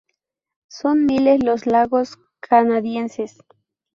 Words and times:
Son 0.67 1.05
miles 1.05 1.43
los 1.43 1.67
lagos 1.67 2.17
canadienses. 2.39 3.37